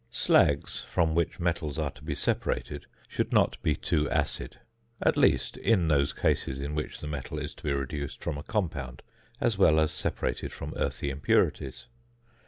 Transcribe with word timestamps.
Slags 0.11 0.83
from 0.83 1.13
which 1.13 1.39
metals 1.39 1.77
are 1.77 1.91
to 1.91 2.01
be 2.03 2.15
separated 2.15 2.87
should 3.07 3.31
not 3.31 3.61
be 3.61 3.75
too 3.75 4.09
acid; 4.09 4.59
at 4.99 5.15
least, 5.15 5.57
in 5.57 5.89
those 5.89 6.11
cases 6.11 6.59
in 6.59 6.73
which 6.73 7.01
the 7.01 7.07
metal 7.07 7.37
is 7.37 7.53
to 7.53 7.63
be 7.65 7.73
reduced 7.73 8.23
from 8.23 8.35
a 8.35 8.41
compound, 8.43 9.03
as 9.39 9.59
well 9.59 9.79
as 9.79 9.91
separated 9.91 10.51
from 10.51 10.73
earthy 10.75 11.11
impurities. 11.11 11.85